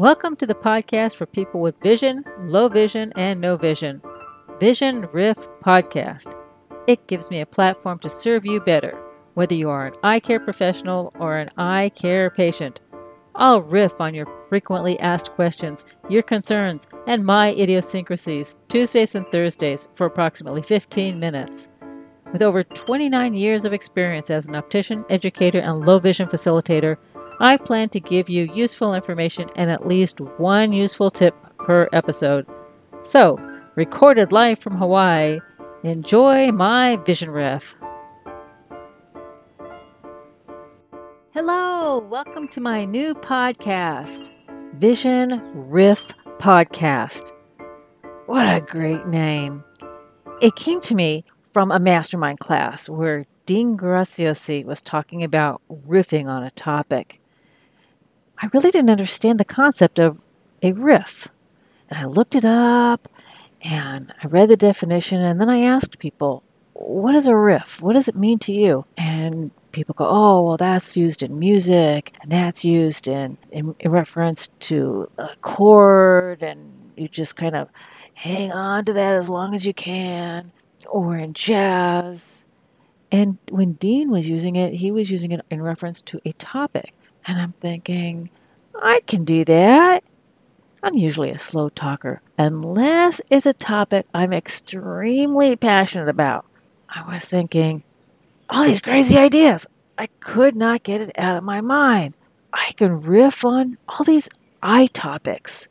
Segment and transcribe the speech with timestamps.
[0.00, 4.00] Welcome to the podcast for people with vision, low vision, and no vision.
[4.58, 6.34] Vision Riff Podcast.
[6.86, 8.98] It gives me a platform to serve you better,
[9.34, 12.80] whether you are an eye care professional or an eye care patient.
[13.34, 19.86] I'll riff on your frequently asked questions, your concerns, and my idiosyncrasies Tuesdays and Thursdays
[19.96, 21.68] for approximately 15 minutes.
[22.32, 26.96] With over 29 years of experience as an optician, educator, and low vision facilitator,
[27.42, 32.46] I plan to give you useful information and at least one useful tip per episode.
[33.00, 33.38] So,
[33.76, 35.40] recorded live from Hawaii,
[35.82, 37.76] enjoy my vision riff.
[41.30, 44.30] Hello, welcome to my new podcast,
[44.74, 47.32] Vision Riff Podcast.
[48.26, 49.64] What a great name!
[50.42, 56.26] It came to me from a mastermind class where Dean Graziosi was talking about riffing
[56.26, 57.19] on a topic.
[58.42, 60.18] I really didn't understand the concept of
[60.62, 61.28] a riff.
[61.88, 63.08] And I looked it up
[63.60, 67.82] and I read the definition and then I asked people, what is a riff?
[67.82, 68.86] What does it mean to you?
[68.96, 73.90] And people go, oh, well, that's used in music and that's used in, in, in
[73.90, 77.68] reference to a chord and you just kind of
[78.14, 80.52] hang on to that as long as you can
[80.86, 82.46] or in jazz.
[83.12, 86.94] And when Dean was using it, he was using it in reference to a topic.
[87.30, 88.28] And I'm thinking,
[88.74, 90.02] I can do that.
[90.82, 96.44] I'm usually a slow talker, unless it's a topic I'm extremely passionate about.
[96.88, 97.84] I was thinking,
[98.48, 99.64] all these crazy ideas.
[99.96, 102.14] I could not get it out of my mind.
[102.52, 104.28] I can riff on all these
[104.60, 105.68] eye topics.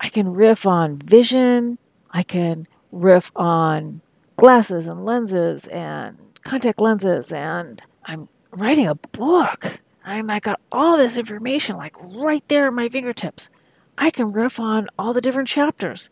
[0.00, 1.78] I can riff on vision.
[2.10, 4.00] I can riff on
[4.36, 7.30] glasses and lenses and contact lenses.
[7.32, 9.78] And I'm writing a book.
[10.06, 13.50] I'm, I got all this information like right there at my fingertips.
[13.98, 16.10] I can riff on all the different chapters.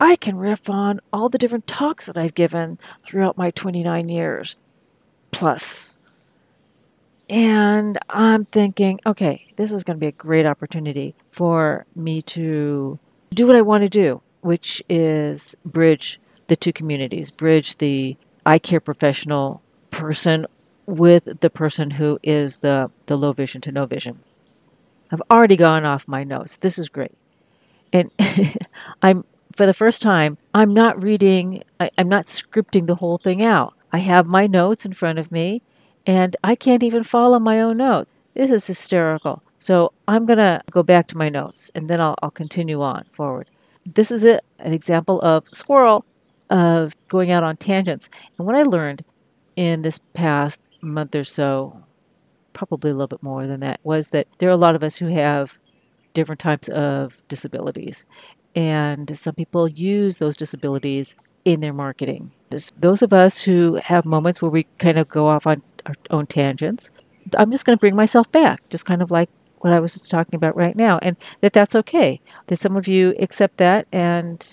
[0.00, 4.56] I can riff on all the different talks that I've given throughout my 29 years
[5.30, 5.98] plus.
[7.28, 12.98] And I'm thinking, okay, this is going to be a great opportunity for me to
[13.34, 18.58] do what I want to do, which is bridge the two communities, bridge the eye
[18.58, 20.46] care professional person
[20.88, 24.20] with the person who is the, the low vision to no vision.
[25.10, 26.56] I've already gone off my notes.
[26.56, 27.12] This is great.
[27.92, 28.10] And
[29.02, 33.42] I'm, for the first time, I'm not reading, I, I'm not scripting the whole thing
[33.42, 33.74] out.
[33.92, 35.60] I have my notes in front of me,
[36.06, 38.10] and I can't even follow my own notes.
[38.32, 39.42] This is hysterical.
[39.58, 43.04] So I'm going to go back to my notes, and then I'll, I'll continue on
[43.12, 43.50] forward.
[43.84, 46.06] This is a, an example of squirrel
[46.48, 48.08] of going out on tangents.
[48.38, 49.04] And what I learned
[49.54, 51.84] in this past month or so,
[52.52, 54.96] probably a little bit more than that, was that there are a lot of us
[54.96, 55.58] who have
[56.14, 58.04] different types of disabilities.
[58.54, 62.32] And some people use those disabilities in their marketing.
[62.80, 66.26] Those of us who have moments where we kind of go off on our own
[66.26, 66.90] tangents,
[67.36, 70.10] I'm just going to bring myself back, just kind of like what I was just
[70.10, 72.20] talking about right now, and that that's okay.
[72.46, 74.46] That some of you accept that and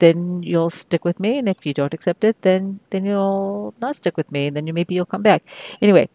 [0.00, 1.38] then you'll stick with me.
[1.38, 4.48] And if you don't accept it, then then you'll not stick with me.
[4.48, 5.44] And then you maybe you'll come back.
[5.80, 6.08] Anyway,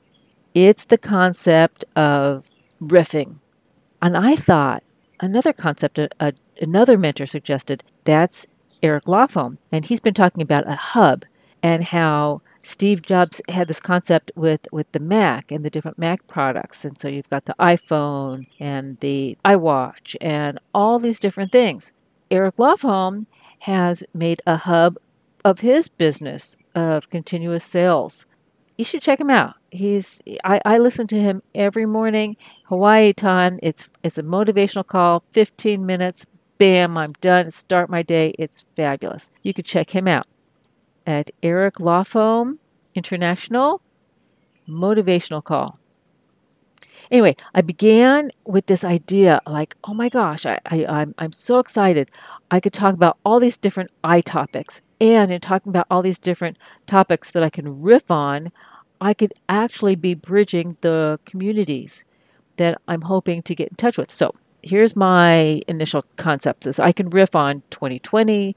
[0.53, 2.45] it's the concept of
[2.81, 3.35] riffing.
[4.01, 4.83] And I thought
[5.19, 8.47] another concept, a, a, another mentor suggested, that's
[8.83, 9.57] Eric Lofholm.
[9.71, 11.25] And he's been talking about a hub
[11.63, 16.25] and how Steve Jobs had this concept with, with the Mac and the different Mac
[16.27, 16.85] products.
[16.85, 21.91] And so you've got the iPhone and the iWatch and all these different things.
[22.31, 23.27] Eric Lofholm
[23.65, 24.95] has made a hub
[25.43, 28.27] of his business of continuous sales.
[28.77, 29.55] You should check him out.
[29.71, 33.59] He's I, I listen to him every morning, Hawaii time.
[33.63, 36.27] It's it's a motivational call, 15 minutes.
[36.59, 37.49] Bam, I'm done.
[37.49, 38.35] Start my day.
[38.37, 39.31] It's fabulous.
[39.41, 40.27] You could check him out
[41.07, 42.59] at Eric Lofholm
[42.93, 43.81] International
[44.69, 45.79] Motivational Call.
[47.11, 51.59] Anyway, I began with this idea like, oh my gosh, I, I, I'm, I'm so
[51.59, 52.09] excited.
[52.51, 54.81] I could talk about all these different eye topics.
[55.01, 56.57] And in talking about all these different
[56.87, 58.51] topics that I can riff on,
[59.01, 62.05] I could actually be bridging the communities
[62.57, 64.11] that I'm hoping to get in touch with.
[64.11, 68.55] So here's my initial concepts is I can riff on 2020,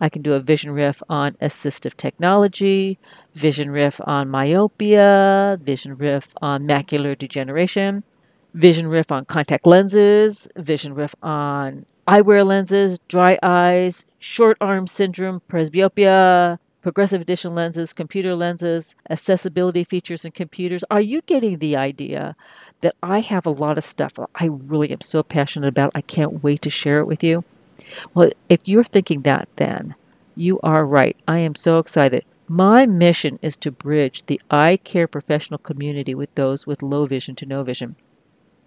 [0.00, 2.98] I can do a vision riff on assistive technology,
[3.34, 8.04] vision riff on myopia, vision riff on macular degeneration,
[8.54, 15.42] vision riff on contact lenses, vision riff on eyewear lenses, dry eyes, short arm syndrome,
[15.48, 20.84] presbyopia, progressive addition lenses, computer lenses, accessibility features in computers.
[20.90, 22.36] Are you getting the idea
[22.80, 25.92] that I have a lot of stuff I really am so passionate about.
[25.94, 27.44] I can't wait to share it with you.
[28.14, 29.94] Well, if you're thinking that, then
[30.36, 31.16] you are right.
[31.26, 32.24] I am so excited.
[32.48, 37.36] My mission is to bridge the eye care professional community with those with low vision
[37.36, 37.96] to no vision.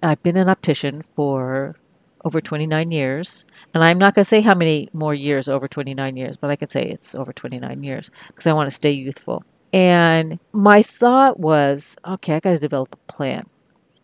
[0.02, 1.76] I've been an optician for
[2.24, 3.46] over 29 years.
[3.74, 6.56] And I'm not going to say how many more years over 29 years, but I
[6.56, 9.44] can say it's over 29 years because I want to stay youthful.
[9.72, 13.48] And my thought was okay, I got to develop a plan.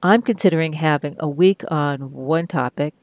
[0.02, 2.94] I'm considering having a week on one topic,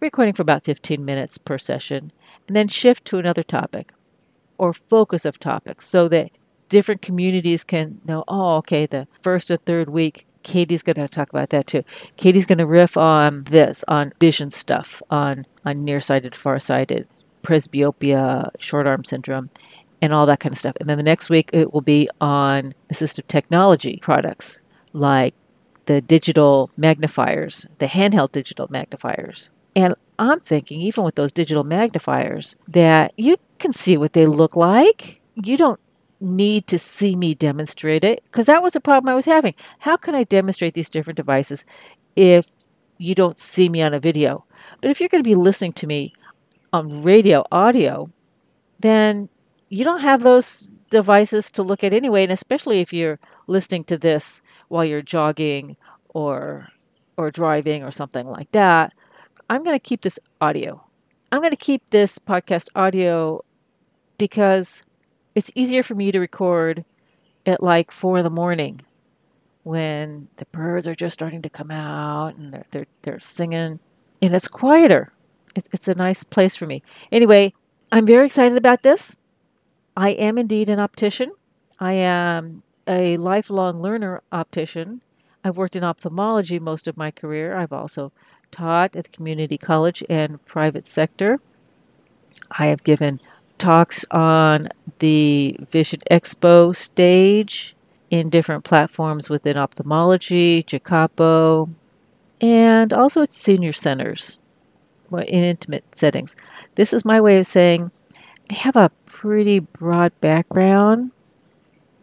[0.00, 2.12] recording for about 15 minutes per session,
[2.46, 3.92] and then shift to another topic
[4.58, 6.30] or focus of topics so that
[6.68, 11.28] different communities can know, oh, okay, the first or third week Katie's going to talk
[11.28, 11.82] about that too.
[12.16, 17.08] Katie's going to riff on this, on vision stuff, on on nearsighted, farsighted,
[17.42, 19.50] presbyopia, short arm syndrome,
[20.00, 20.76] and all that kind of stuff.
[20.78, 24.60] And then the next week it will be on assistive technology products
[24.92, 25.34] like
[25.86, 29.50] the digital magnifiers, the handheld digital magnifiers.
[29.74, 34.54] And I'm thinking, even with those digital magnifiers, that you can see what they look
[34.54, 35.20] like.
[35.34, 35.80] You don't
[36.26, 39.54] need to see me demonstrate it because that was the problem I was having.
[39.78, 41.64] How can I demonstrate these different devices
[42.16, 42.46] if
[42.98, 44.44] you don't see me on a video?
[44.80, 46.12] But if you're going to be listening to me
[46.72, 48.10] on radio audio,
[48.80, 49.28] then
[49.68, 53.96] you don't have those devices to look at anyway, and especially if you're listening to
[53.96, 55.76] this while you're jogging
[56.08, 56.68] or
[57.16, 58.92] or driving or something like that.
[59.48, 60.84] I'm going to keep this audio.
[61.32, 63.44] I'm going to keep this podcast audio
[64.18, 64.82] because
[65.36, 66.84] it's easier for me to record
[67.44, 68.80] at like four in the morning
[69.62, 73.78] when the birds are just starting to come out and they're they're, they're singing
[74.22, 75.12] and it's quieter.
[75.54, 76.82] It, it's a nice place for me.
[77.12, 77.52] Anyway,
[77.92, 79.16] I'm very excited about this.
[79.96, 81.32] I am indeed an optician.
[81.78, 85.02] I am a lifelong learner optician.
[85.44, 87.56] I've worked in ophthalmology most of my career.
[87.56, 88.10] I've also
[88.50, 91.40] taught at the community college and private sector.
[92.50, 93.20] I have given
[93.58, 94.68] talks on
[94.98, 97.74] the Vision Expo stage
[98.10, 101.70] in different platforms within ophthalmology, JCAHPO,
[102.40, 104.38] and also at senior centers
[105.12, 106.36] in intimate settings.
[106.74, 107.90] This is my way of saying
[108.50, 111.12] I have a pretty broad background.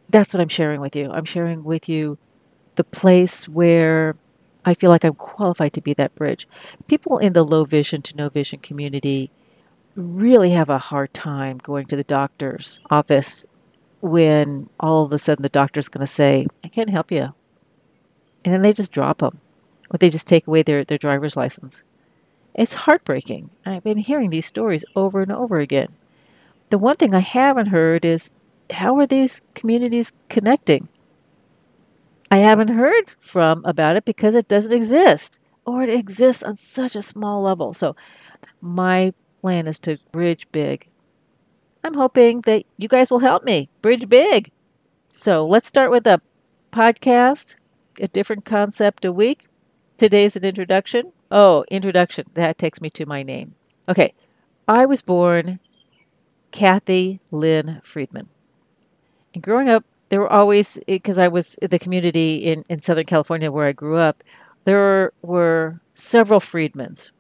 [0.10, 1.12] That's what I'm sharing with you.
[1.12, 2.18] I'm sharing with you
[2.76, 4.16] the place where
[4.66, 6.48] I feel like I'm qualified to be that bridge.
[6.88, 9.30] People in the low vision to no vision community
[9.96, 13.46] really have a hard time going to the doctor's office
[14.02, 17.34] when all of a sudden the doctor's going to say, I can't help you.
[18.44, 19.40] And then they just drop them,
[19.90, 21.84] or they just take away their, their driver's license.
[22.54, 23.50] It's heartbreaking.
[23.66, 25.94] I've been hearing these stories over and over again.
[26.70, 28.32] The one thing I haven't heard is
[28.72, 30.90] how are these communities connecting?
[32.30, 36.96] I haven't heard from about it because it doesn't exist or it exists on such
[36.96, 37.74] a small level.
[37.74, 37.96] So
[38.60, 39.14] my
[39.44, 40.88] plan is to bridge big.
[41.84, 44.52] I'm hoping that you guys will help me bridge big.
[45.12, 46.22] So let's start with a
[46.72, 47.56] podcast,
[48.00, 49.48] a different concept a week.
[49.98, 51.12] Today's an introduction.
[51.30, 52.28] Oh, introduction.
[52.36, 53.56] That takes me to my name.
[53.90, 54.14] Okay.
[54.66, 55.60] I was born
[56.54, 58.30] Kathy Lynn Friedman.
[59.34, 63.06] And growing up, there were always, eh, because I was the community in, in Southern
[63.06, 64.24] California where I grew up,
[64.64, 67.12] there were several Friedmans.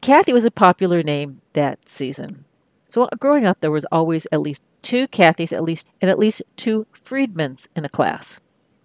[0.00, 2.44] Kathy was a popular name that season.
[2.88, 6.18] So uh, growing up, there was always at least two Kathys, at least, and at
[6.18, 8.40] least two Friedmans in a class.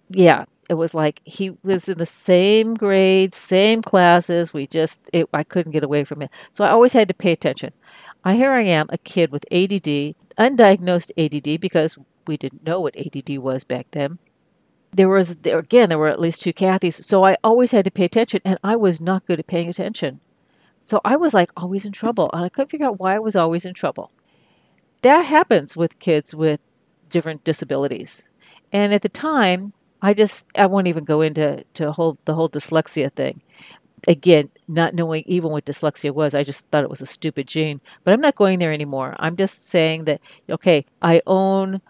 [0.08, 4.52] Yeah, it was like he was in the same grade, same classes.
[4.54, 6.30] We just, it, I couldn't get away from it.
[6.50, 7.72] So I always had to pay attention.
[8.24, 12.96] I, here I am, a kid with ADD, undiagnosed ADD, because we didn't know what
[12.96, 14.18] ADD was back then.
[14.92, 17.04] There was, there, again, there were at least two Kathys.
[17.04, 20.20] So I always had to pay attention, and I was not good at paying attention.
[20.84, 22.30] So I was like always in trouble.
[22.32, 24.10] And I couldn't figure out why I was always in trouble.
[25.02, 26.60] That happens with kids with
[27.08, 28.28] different disabilities.
[28.72, 32.48] And at the time, I just I won't even go into to whole the whole
[32.48, 33.42] dyslexia thing.
[34.08, 37.80] Again, not knowing even what dyslexia was, I just thought it was a stupid gene.
[38.02, 39.14] But I'm not going there anymore.
[39.18, 40.20] I'm just saying that
[40.50, 41.80] okay, I own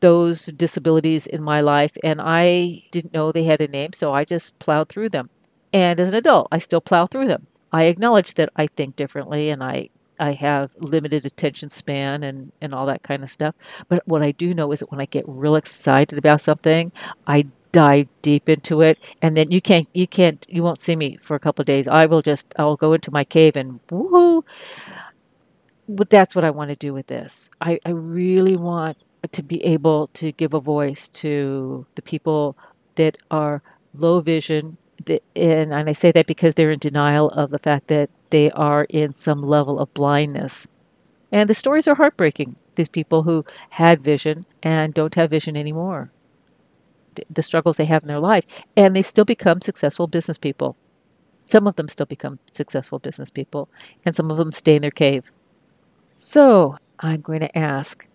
[0.00, 4.24] those disabilities in my life and I didn't know they had a name, so I
[4.24, 5.30] just plowed through them.
[5.72, 7.46] And as an adult, I still plow through them.
[7.72, 12.74] I acknowledge that I think differently and I I have limited attention span and, and
[12.74, 13.56] all that kind of stuff.
[13.88, 16.92] But what I do know is that when I get real excited about something,
[17.26, 21.16] I dive deep into it and then you can't you can't you won't see me
[21.16, 21.88] for a couple of days.
[21.88, 24.44] I will just I'll go into my cave and woohoo.
[25.88, 27.50] But that's what I want to do with this.
[27.60, 28.98] I, I really want
[29.30, 32.56] to be able to give a voice to the people
[32.96, 33.62] that are
[33.94, 34.76] low vision
[35.08, 38.84] and, and I say that because they're in denial of the fact that they are
[38.84, 40.66] in some level of blindness.
[41.30, 42.56] And the stories are heartbreaking.
[42.74, 46.10] These people who had vision and don't have vision anymore.
[47.30, 48.44] The struggles they have in their life.
[48.76, 50.76] And they still become successful business people.
[51.50, 53.68] Some of them still become successful business people,
[54.06, 55.30] and some of them stay in their cave.
[56.14, 58.06] So I'm going to ask,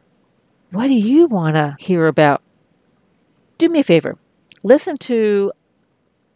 [0.72, 2.42] what do you want to hear about?
[3.60, 4.18] Do me a favor.
[4.64, 5.52] Listen to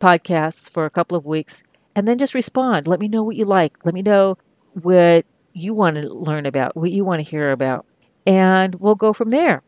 [0.01, 1.63] podcasts for a couple of weeks
[1.95, 2.87] and then just respond.
[2.87, 3.85] Let me know what you like.
[3.85, 4.37] Let me know
[4.73, 7.85] what you want to learn about, what you want to hear about,
[8.25, 9.63] and we'll go from there.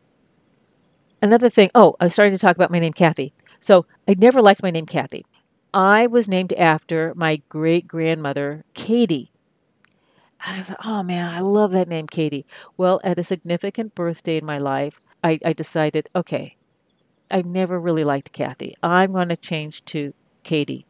[1.22, 3.32] Another thing, oh, I started to talk about my name, Kathy.
[3.60, 5.24] So I never liked my name, Kathy.
[5.72, 9.32] I was named after my great grandmother, Katie.
[10.46, 12.46] And I thought, oh man, I love that name, Katie.
[12.76, 16.56] Well, at a significant birthday in my life, I, I decided, okay,
[17.30, 18.76] I never really liked Kathy.
[18.82, 20.12] I'm going to change to
[20.44, 20.86] Katie.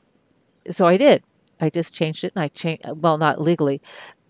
[0.71, 1.23] So I did.
[1.61, 3.81] I just changed it and I changed, well, not legally,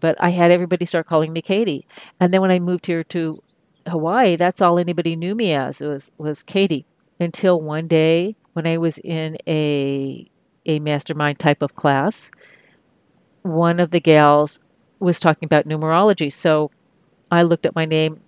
[0.01, 1.87] but I had everybody start calling me Katie.
[2.21, 3.43] And then when I moved here to
[3.89, 6.87] Hawaii, that's all anybody knew me as was, was Katie.
[7.19, 10.29] Until one day when I was in a,
[10.67, 12.31] a mastermind type of class,
[13.43, 14.61] one of the gals
[14.99, 16.33] was talking about numerology.
[16.33, 16.71] So
[17.31, 18.21] I looked at my name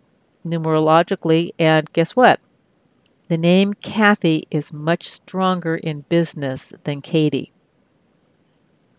[0.47, 2.41] numerologically, and guess what?
[3.29, 7.53] The name Kathy is much stronger in business than Katie.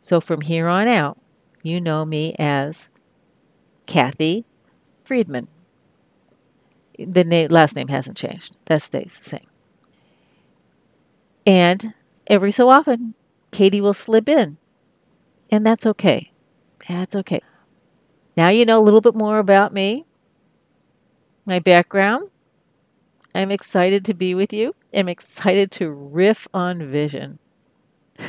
[0.01, 1.17] So from here on out,
[1.63, 2.89] you know me as
[3.85, 4.45] Kathy
[5.03, 5.47] Friedman.
[6.99, 9.47] The na- last name hasn't changed, that stays the same.
[11.45, 11.93] And
[12.27, 13.13] every so often,
[13.51, 14.57] Katie will slip in,
[15.49, 16.31] and that's okay.
[16.89, 17.41] That's okay.
[18.35, 20.05] Now you know a little bit more about me,
[21.45, 22.29] my background,
[23.35, 24.75] I'm excited to be with you.
[24.93, 27.39] I'm excited to riff on vision.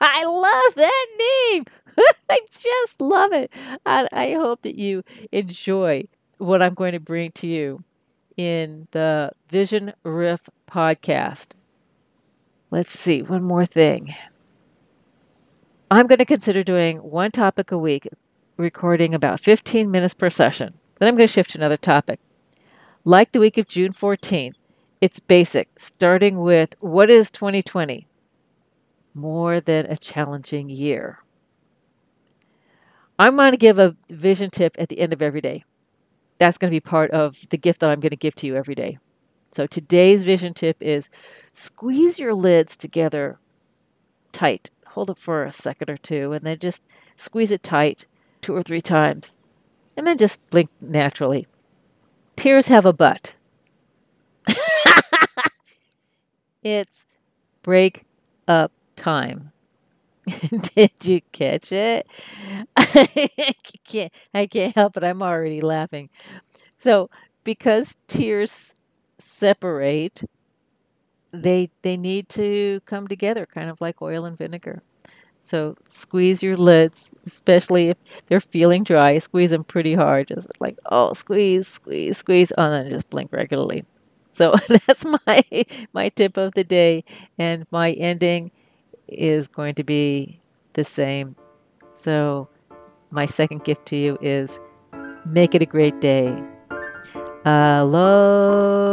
[0.00, 1.64] I love that name.
[2.30, 3.52] I just love it.
[3.84, 6.04] And I hope that you enjoy
[6.38, 7.84] what I'm going to bring to you
[8.36, 11.48] in the Vision Riff podcast.
[12.70, 14.14] Let's see, one more thing.
[15.90, 18.08] I'm going to consider doing one topic a week,
[18.56, 20.74] recording about 15 minutes per session.
[20.98, 22.20] Then I'm going to shift to another topic.
[23.10, 24.54] Like the week of June 14th,
[25.00, 28.06] it's basic, starting with what is 2020?
[29.14, 31.18] More than a challenging year.
[33.18, 35.64] I'm going to give a vision tip at the end of every day.
[36.38, 38.54] That's going to be part of the gift that I'm going to give to you
[38.54, 38.98] every day.
[39.50, 41.10] So today's vision tip is
[41.52, 43.40] squeeze your lids together
[44.30, 44.70] tight.
[44.86, 46.84] Hold it for a second or two and then just
[47.16, 48.04] squeeze it tight
[48.40, 49.40] two or three times.
[49.96, 51.48] And then just blink naturally.
[52.40, 53.34] Tears have a butt.
[56.62, 57.06] it's
[57.62, 58.04] break
[58.48, 59.52] up time.
[60.74, 62.06] Did you catch it?
[62.76, 63.28] I
[63.84, 65.04] can't I can't help it.
[65.04, 66.10] I'm already laughing.
[66.78, 67.10] So,
[67.44, 68.74] because tears
[69.18, 70.22] separate,
[71.32, 74.82] they they need to come together kind of like oil and vinegar.
[75.42, 79.18] So squeeze your lids, especially if they're feeling dry.
[79.18, 83.32] Squeeze them pretty hard, just like oh, squeeze, squeeze, squeeze, oh, and then just blink
[83.32, 83.84] regularly.
[84.32, 85.44] So that's my
[85.92, 87.04] my tip of the day,
[87.38, 88.52] and my ending
[89.08, 90.40] is going to be
[90.74, 91.36] the same.
[91.92, 92.48] So
[93.10, 94.60] my second gift to you is
[95.26, 96.34] make it a great day.
[97.44, 98.90] Aloha.